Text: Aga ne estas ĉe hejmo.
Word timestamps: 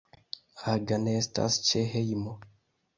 Aga 0.71 0.97
ne 1.03 1.15
estas 1.19 1.61
ĉe 1.71 1.87
hejmo. 1.95 2.39